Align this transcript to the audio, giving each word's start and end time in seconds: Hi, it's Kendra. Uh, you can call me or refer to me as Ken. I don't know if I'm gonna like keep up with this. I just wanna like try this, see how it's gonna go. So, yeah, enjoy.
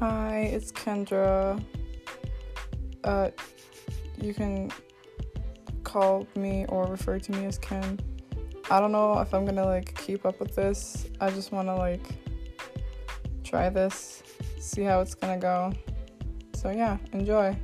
Hi, 0.00 0.40
it's 0.52 0.72
Kendra. 0.72 1.58
Uh, 3.02 3.30
you 4.20 4.34
can 4.34 4.70
call 5.84 6.26
me 6.36 6.66
or 6.68 6.84
refer 6.84 7.18
to 7.18 7.32
me 7.32 7.46
as 7.46 7.56
Ken. 7.56 7.98
I 8.70 8.78
don't 8.78 8.92
know 8.92 9.18
if 9.20 9.32
I'm 9.32 9.46
gonna 9.46 9.64
like 9.64 9.94
keep 9.94 10.26
up 10.26 10.38
with 10.38 10.54
this. 10.54 11.06
I 11.18 11.30
just 11.30 11.50
wanna 11.50 11.74
like 11.74 12.06
try 13.42 13.70
this, 13.70 14.22
see 14.60 14.82
how 14.82 15.00
it's 15.00 15.14
gonna 15.14 15.38
go. 15.38 15.72
So, 16.54 16.68
yeah, 16.68 16.98
enjoy. 17.14 17.56